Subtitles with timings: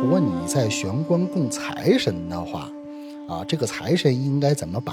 [0.00, 2.70] 如果你在玄关供财神的话，
[3.28, 4.92] 啊，这个财神应该怎么摆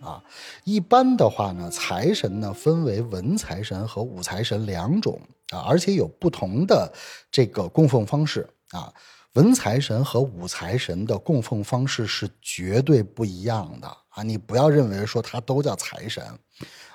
[0.00, 0.22] 啊？
[0.62, 5.20] 一般的话呢，财神呢分为文财神和武财神两种
[5.50, 6.90] 啊，而且有不同的
[7.30, 8.90] 这个供奉方式啊。
[9.34, 14.22] 文财神和武财神的供奉方式是绝对不一样的啊！
[14.22, 16.24] 你不要认为说它都叫财神，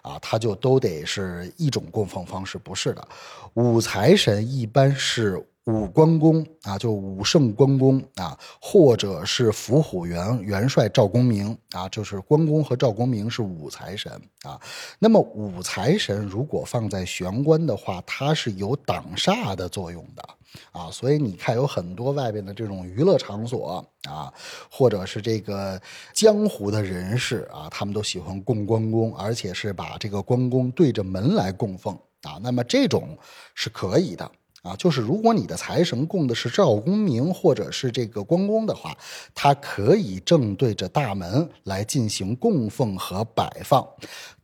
[0.01, 3.07] 啊，它就都得是一种供奉方式，不是的。
[3.55, 5.45] 武财神一般是。
[5.65, 14.11] 武关公啊，就武圣关公啊，或者是伏虎元元帅赵公明啊，就是关公和赵公明是武财神
[14.41, 14.59] 啊。
[14.97, 20.23] 那么武财神如果放在玄关的话，它是有挡煞的作用的
[20.71, 20.89] 啊。
[20.89, 24.33] 所以你看，有很多外边的这种娱乐场所啊，
[24.67, 25.79] 或者是这个
[26.11, 31.93] 江湖的人士啊，他们都喜欢供关公，而且是把这个关公对着门来供奉
[32.23, 32.39] 啊。
[32.41, 33.15] 那么这种
[33.53, 34.31] 是可以的。
[34.61, 38.95] 啊，就是如果你的财神供的是赵公明或者是这个关公的话，
[39.33, 43.83] 它可以正对着大门来进行供奉和摆放。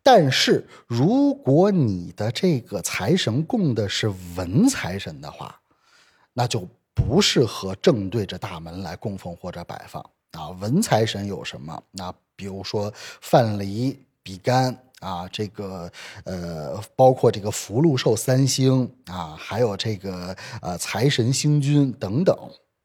[0.02, 5.60] 但是如果你的这个财神供的是文财神的话，
[6.34, 10.04] 那就不适合正对着大门来供奉或者摆放。
[10.32, 11.80] 啊，文财神有什么？
[11.92, 14.76] 那比如说范蠡、比干。
[15.00, 15.92] 啊，这个
[16.24, 22.36] 呃，包括这个福禄寿三星啊，还有这个呃财神星君等等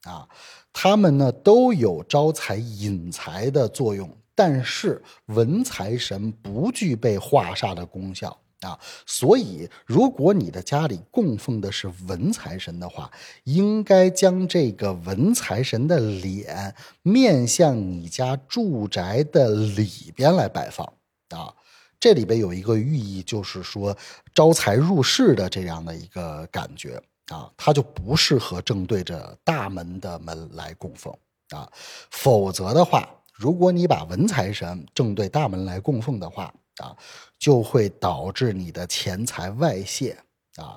[0.03, 0.29] 啊，
[0.73, 13.11] 他们呢都有招财引财的作用，但是文财神不具备化煞的功效啊，所以如果你的家里供奉的是文财神的话，
[13.45, 20.87] 应该将这个文财神的脸面向你家住宅的里边来摆放
[21.31, 21.55] 啊。
[22.03, 23.97] 这里边有一个寓意，就是说
[24.35, 31.17] 招财入室的这样的一个感觉啊，它就不适合正对着大门的门来供奉
[31.51, 31.71] 啊。
[32.11, 36.93] 否则的话，如果你把文财神正对大门来供奉的话啊，
[37.39, 40.19] 就会导致你的钱财外泄
[40.57, 40.77] 啊。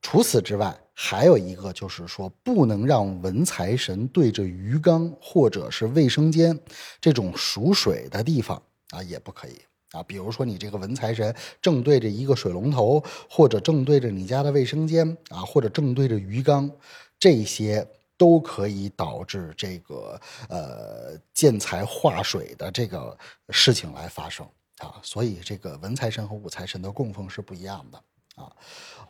[0.00, 6.58] 除此之外，还有一个就是说，不能让文财神对着鱼缸或者是卫生间
[7.00, 8.60] 这种属水的地方
[8.90, 9.60] 啊，也不可以。
[9.92, 16.70] 啊，比如说你这个文财神正对着一个水龙头，或者正对着你家的卫生间啊，或者正对着鱼缸，
[17.18, 17.86] 这些
[18.16, 23.16] 都可以导致这个呃见财化水的这个
[23.50, 24.46] 事情来发生
[24.78, 24.96] 啊。
[25.02, 28.02] 所以这个文财神和武财神的供奉是不一样的
[28.42, 28.50] 啊。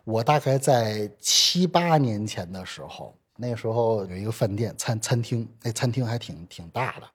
[0.05, 7.09] 我大概在七八年前的时候，那时候有一个饭店餐餐厅，那餐厅还挺挺大的。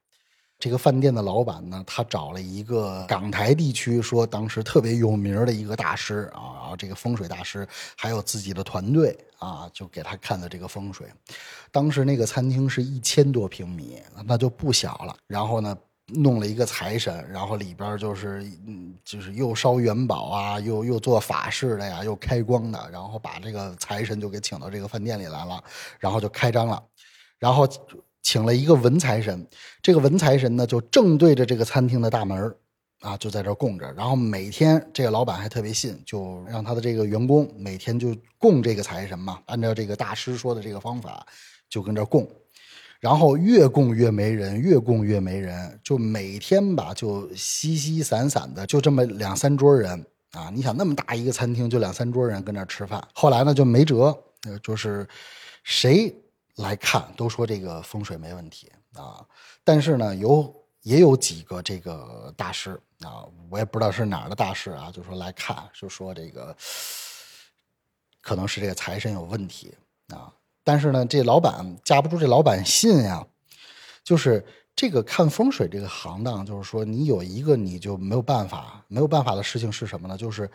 [0.60, 11.08] 这个饭店的老板呢，他找了一个港台地区说当时特别有名的一个大师啊，然后这个风水大师还有自己的团队啊，就给他看的这个风水。
[11.72, 15.16] 当时那个餐厅是一千多平米，那就不小了。
[15.28, 25.64] 然后呢，弄了一个财神，然后里边就是嗯，就是又烧元宝啊，又又做法事的呀，又开光的，然后把这个财神就给请到这个饭店里来了，
[26.00, 26.84] 然后就开张了，
[27.38, 27.70] 然后。
[28.28, 29.48] 请了一个文财神，
[29.82, 32.54] 这个文财神呢就正对着这个餐厅的大门
[33.00, 33.90] 啊，就在这供着。
[33.94, 41.26] 然后每天这个老板还特别信，就让他的这个员工每天就供这个财神嘛，按照这个大师说的这个方法，
[41.70, 42.30] 就跟这供。
[43.00, 50.52] 然后越供越没人，越供越没人，就每天吧就稀稀散散的，就这么两三桌人啊。
[50.54, 53.02] 你想那么大一个餐厅，就两三桌人跟那吃饭。
[53.14, 54.14] 后来呢就没辙，
[54.62, 55.08] 就是
[55.64, 56.14] 谁。
[56.58, 59.24] 来看都说这个风水没问题啊，
[59.64, 66.56] 但是呢，有也有几个这个大师啊，我也不知道是哪儿的大师啊，就说来看，就说这个
[68.22, 69.72] 可能是这个财神有问题
[70.08, 70.34] 啊。
[70.64, 73.24] 但是呢，这老板架不住这老板信呀，
[74.04, 74.44] 就是
[74.76, 80.18] 这个看风水这个行当，就是说你有一个你就没有办法，没有办法的事情是什么呢？
[80.18, 80.50] 就是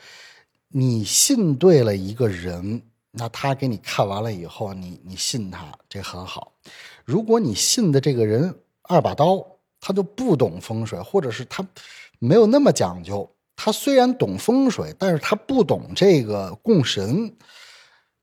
[0.66, 2.82] 你信对了一个人。
[3.12, 6.52] 那他给你看完了以后，你你信他，这很好。
[7.04, 9.44] 如果你信的这个人二把刀，
[9.80, 11.66] 他就不懂风水，或者是他
[12.18, 13.30] 没有那么讲究。
[13.54, 17.36] 他虽然懂风水，但是他不懂这个供神，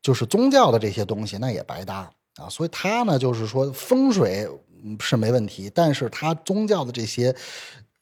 [0.02, 2.50] 就是宗教的这些东西，那也白搭啊。
[2.50, 4.50] 所以他呢，就是说风水
[5.00, 7.36] 是没问题，但是他宗教的这些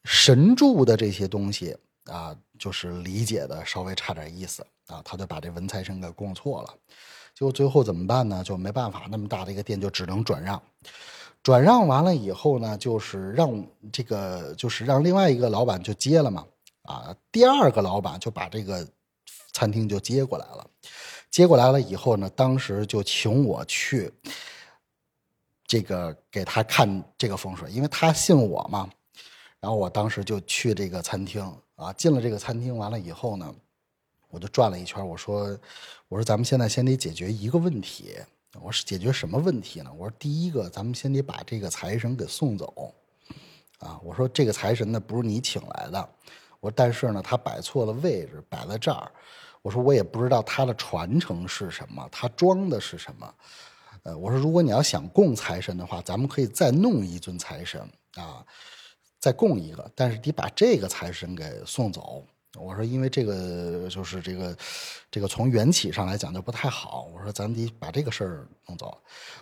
[0.05, 1.75] 神助的这些东西
[2.07, 4.65] 啊，就是理解的稍微差点意思。
[4.87, 6.73] 啊，他就把这文财神给供错了，
[7.35, 8.41] 结果最后怎么办呢？
[8.41, 10.61] 就没办法，那么大的一个店就只能转让。
[11.43, 16.45] 转让完了以后呢，就是让这个，就是让另外一个老板就接了嘛。
[16.83, 18.87] 啊，第二个老板就把这个
[19.51, 20.65] 餐厅就接过来了。
[21.29, 24.09] 接过来了以后呢，当时就请我去
[25.65, 28.89] 这个给他看这个风水，因为他信我嘛。
[29.59, 33.55] 然后我当时就去这个餐厅啊，进了这个餐厅，完了以后呢，
[34.29, 35.07] 我就转了一圈。
[35.07, 35.57] 我说，
[36.09, 38.15] 我说咱们现在先得解决一个问题。
[38.59, 39.93] 我说解决什么问题呢？
[39.95, 42.91] 我说第一个，咱们先得把这个财神给送走。
[43.77, 46.09] 啊，我说这个财神呢不是你请来的。
[46.59, 49.11] 我说但是呢，他摆错了位置，摆在这儿。
[49.61, 53.35] 我说我也不知道他的传承是什么，他装的是什么。
[54.01, 57.79] 呃，我说如果你要想供财神的话，咱们可以再弄一尊财神
[58.15, 58.43] 啊。
[59.19, 62.23] 再供一个，但是得把这个财神给送走。
[62.59, 64.57] 我说，因为这个就是这个，
[65.11, 67.07] 这个从缘起上来讲就不太好。
[67.13, 68.97] 我说，咱得把这个事儿弄走。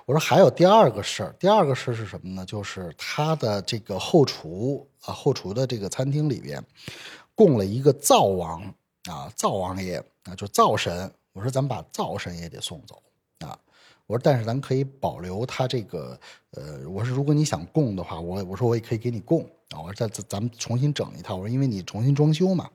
[0.05, 2.45] 我说，还有第二个事儿，第二个事儿是什么呢？
[2.45, 6.61] 就是他的这个后厨啊，后厨的这个餐厅里边
[7.35, 8.61] 供了一个灶王
[9.09, 11.09] 啊，灶王爷啊，就灶神。
[11.31, 13.01] 我说，咱们把灶神也得送走。
[14.07, 16.19] 我说，但是咱可以保留他这个，
[16.51, 19.41] 呃，我说，如果你想供的话，我我说我也可以给你供。
[19.71, 21.35] 啊，我说咱咱咱们重新整一套。
[21.35, 22.69] 我说因为你重新装修嘛，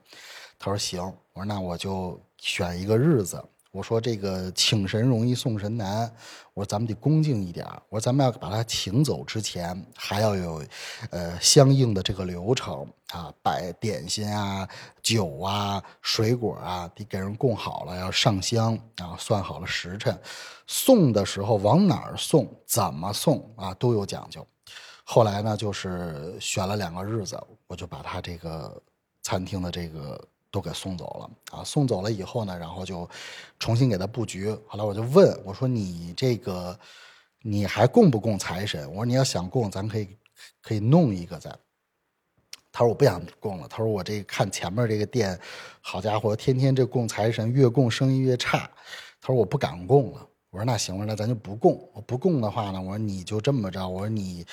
[0.59, 1.01] 他说行。
[1.33, 3.41] 我说那我就选一个日子。
[3.71, 6.13] 我说这个请神容易送神难。
[6.53, 7.65] 我说咱们得恭敬一点。
[7.87, 10.61] 我说咱们要把他请走之前，还要有
[11.09, 14.67] 呃相应的这个流程啊，摆点心啊、
[15.01, 20.19] 酒啊、水果啊，得给人供好了，要上香然啊，算好了时辰，
[20.67, 24.45] 送的时候往哪儿送、怎么送啊，都有讲究。
[25.05, 28.81] 后来呢，就是选了两个日子，我就把他这个
[29.23, 31.63] 餐厅的这个都给送走了啊。
[31.63, 33.09] 送走了以后呢，然后就
[33.57, 34.49] 重新给他布局。
[34.67, 36.77] 后来我就问我说：“你这个
[37.41, 40.07] 你还供不供财神？”我说：“你要想供，咱可以
[40.61, 41.49] 可以弄一个在。”
[42.71, 45.39] 他说：“我不想供了。”他说：“我这看前面这个店，
[45.81, 48.69] 好家伙，天天这供财神，越供生意越差。”
[49.21, 51.89] 他说：“我不敢供了。”我说：“那行吧，那咱就不供。
[51.93, 53.87] 我不供的话呢，我说你就这么着。
[53.87, 54.45] 我说你。”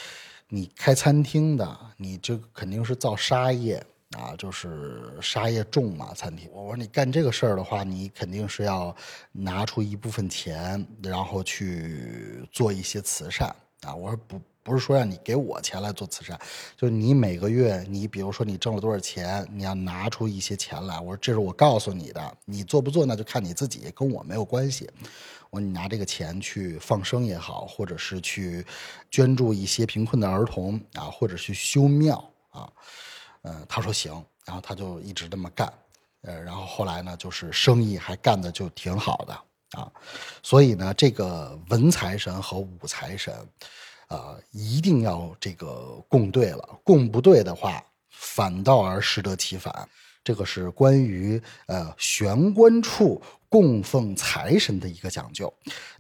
[0.51, 3.85] 你开餐厅的，你这肯定是造沙业
[4.17, 6.15] 啊，就是沙业重嘛。
[6.15, 8.95] 餐厅，我说你干这个事儿的话，你肯定是要
[9.33, 13.95] 拿出一部分钱，然后去做一些慈善啊。
[13.95, 16.39] 我说不，不是说让你给我钱来做慈善，
[16.77, 20.99] 就是你每个月，你比如说你挣了多少钱，你要拿出一些钱来。
[20.99, 24.89] 我说这是我告诉你的，你做不做那就看你自己，跟我没有关系。
[25.51, 28.65] 我说你拿这个钱去放生也好，或者是去
[29.11, 32.71] 捐助一些贫困的儿童啊，或者去修庙啊，
[33.43, 34.13] 呃，他说行，
[34.45, 35.73] 然后他就一直这么干，
[36.23, 39.91] 呃，然后后来呢，就是生意还干的就挺好的啊，
[40.43, 43.35] 所以呢，这个文财神和武财神，
[44.09, 49.89] 啊，一定要这个供对了，供不对的话，反倒而适得其反。
[50.25, 55.51] 这个是关于呃玄关处供奉财神的一个讲究。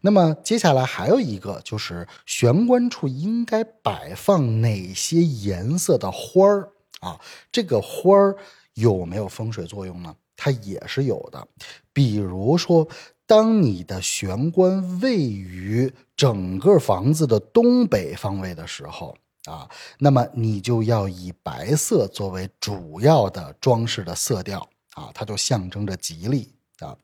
[0.02, 7.20] 那么接下来还有一个就是玄关处应该摆放哪些颜色的花儿啊？
[7.50, 8.36] 这个花儿
[8.74, 10.14] 有没有风水作用呢？
[10.36, 11.46] 它也是有的。
[11.92, 12.86] 比如说，
[13.26, 19.16] 当你的玄关位于整个房子的东北方位的时候。
[19.44, 19.66] 啊，
[19.98, 26.94] 那么你就要以白色作为主要的装饰的色调啊，它就象征着吉利啊。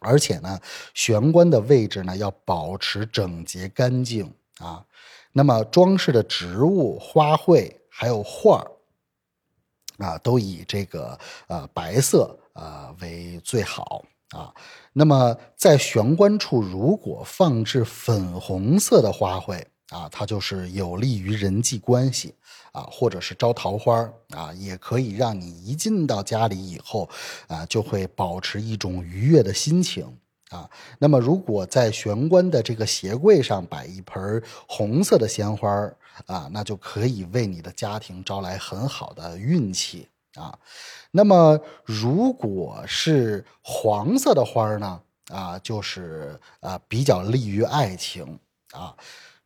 [0.00, 0.58] 而且呢，
[0.94, 4.86] 玄关的位置呢要保持整洁干净啊。
[5.32, 8.70] 那么装饰的植物、花卉还有画儿
[10.00, 11.16] 啊，都以这个
[11.46, 14.52] 呃白色啊为最好啊。
[14.92, 19.64] 那么在玄关处如果放置粉红色的花卉。
[19.90, 22.32] 啊，它就是有利于人际关系
[22.70, 27.10] 啊，或者是招桃花啊，也可以让你一进到家里以后
[27.48, 30.16] 啊，就会保持一种愉悦的心情
[30.50, 30.70] 啊。
[30.98, 35.68] 那么，如果在玄关的这个鞋柜上摆一盆红色的鲜花
[36.26, 40.58] 啊，那就可以为你的家庭招来很好的运气啊。
[41.10, 48.38] 那么，如果是黄色的花呢啊，就是啊比较利于爱情
[48.72, 48.94] 啊。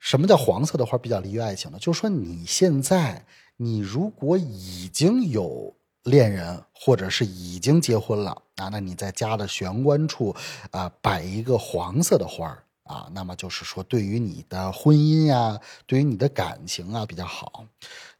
[0.00, 1.78] 什么叫黄色的花比较利于爱情呢？
[1.80, 3.24] 就是说你现在，
[3.56, 10.34] 你如果已经有恋人，或者是已经结婚了啊，那你在家的玄关处
[10.70, 12.46] 啊摆一个黄色的花
[12.84, 17.64] 啊，那么就是说对于你的婚姻呀，对于你的感情啊比较好。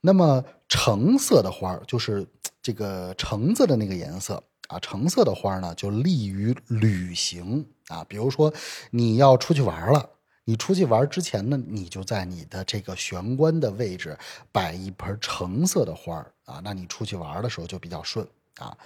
[0.00, 2.26] 那么橙色的花就是
[2.62, 8.52] 这个橙子的那个颜色啊，橙色的花呢就利于旅行啊，比如说
[8.90, 10.10] 你要出去玩了。
[10.44, 14.16] 你出去玩之前呢，你就在你的这个玄关的位置
[14.52, 18.26] 摆一盆橙色的花啊，那你出去玩的时候就比较顺
[18.58, 18.76] 啊。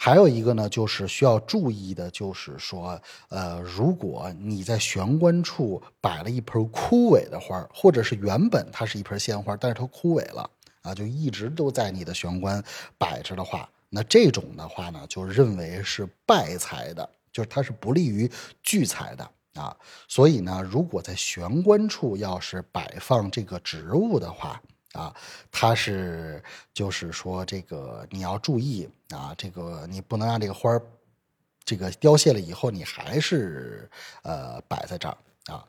[0.00, 3.00] 还有一个呢，就是需要注意的，就是说，
[3.30, 10.48] 呃，如果你在玄关处摆了一盆枯萎的花，或者是原本它是一盆鲜花，但是它枯萎了
[10.82, 12.62] 啊，就一直都在你的玄关
[12.96, 18.30] 摆着的话，那这种的话呢，就认为是败财的，就是它是不利于
[18.62, 19.28] 聚财的
[19.58, 19.76] 啊。
[20.06, 24.60] 所以呢，如果在玄关处要是摆放这个植物的话，
[24.92, 25.14] 啊，
[25.50, 30.80] 它是就是说这个你要注意啊，这个你不能让这个花儿
[31.64, 33.90] 这个凋谢了以后，你还是
[34.22, 35.62] 呃摆在这儿啊。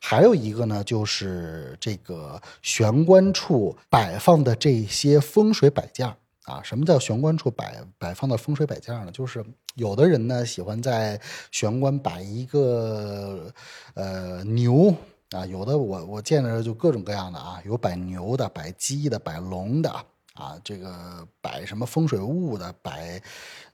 [0.00, 6.06] 还有一个呢，就是这个玄关处摆放的这些风水摆件
[6.44, 6.60] 啊。
[6.62, 9.10] 什么叫玄关处摆摆放的风水摆件呢？
[9.10, 9.44] 就是
[9.78, 11.18] 有的人呢喜欢在
[11.50, 13.50] 玄关摆一个
[13.94, 14.94] 呃牛。
[15.30, 19.90] 啊，有的我我见着就各种各样的啊，有摆牛的，摆鸡的，摆龙的
[20.32, 23.22] 啊，这个摆什么风水物的，摆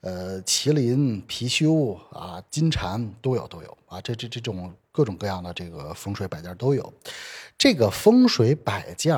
[0.01, 6.93] 呃麒麟、貔貅啊、金蝉都有都有啊，这这这种各种各样的这个风水摆件都有。
[7.57, 9.17] 这个风水摆件，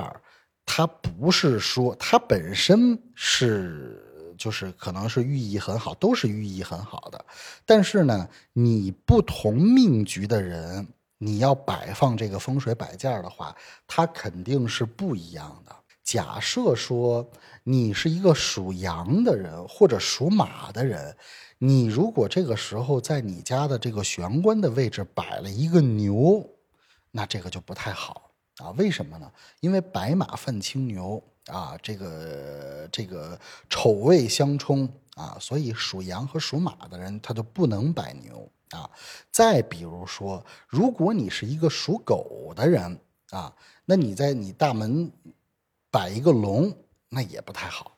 [0.66, 7.24] 它不是说它本身是就是可能是寓意很好，都是寓意很好的，
[7.64, 10.86] 但是呢，你不同命局的人。
[11.18, 15.74] 你要摆放这个风水摆件的话，它肯定是不一样的。
[16.04, 17.26] 假设说
[17.62, 21.16] 你是一个属羊的人或者属马的人，
[21.56, 26.46] 你如果这个时候在你家的这个玄关的位置摆了一个牛，
[27.10, 28.68] 那这个就不太好啊。
[28.72, 29.32] 为什么呢？
[29.60, 33.38] 因为白马犯青牛啊，这个这个
[33.68, 38.50] 丑未相冲啊，所以属羊和属马的人他就不能摆牛。
[38.70, 38.90] 啊，
[39.30, 42.98] 再比如说，如果你是一个属狗的人
[43.30, 45.08] 啊，那你在你大门
[45.88, 46.76] 摆一个龙，
[47.08, 47.96] 那也不太好，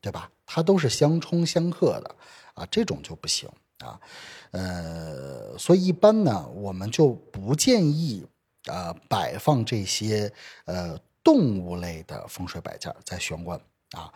[0.00, 0.30] 对吧？
[0.46, 2.14] 它都是相冲相克的
[2.54, 4.00] 啊，这种就不行啊。
[4.52, 8.24] 呃，所以一般呢，我们就不建议
[8.66, 10.32] 啊摆放这些
[10.66, 10.96] 呃
[11.28, 14.10] 动物类的风水摆件在玄关啊，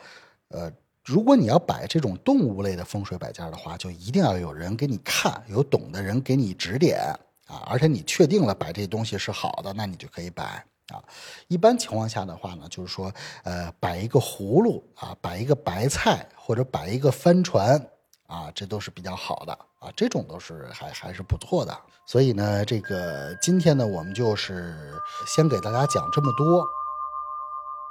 [0.49, 0.73] 呃。
[1.05, 7.01] 如果你要摆这种动物类的风水摆件的话，就一定要有人给你看，有懂的人给你指点
[7.49, 7.67] 啊！
[7.67, 10.65] 而且你确定了摆这东西是好的，那你就可以摆
[10.95, 11.03] 啊。
[11.49, 17.85] 一般情况下的话呢，就是说，呃，摆一个葫芦啊，摆一个白菜或者摆一个帆船
[18.29, 21.77] 啊，这都是比较好的啊，这种都是还还是不错的。
[22.07, 24.95] 所以呢，这个今天呢，我们就是
[25.27, 26.65] 先给大家讲这么多。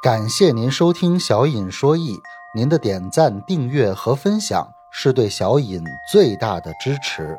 [0.01, 2.20] 感谢您收听小尹说艺。
[2.55, 7.38] 您的点赞、订阅和分享是对小尹最大的支持。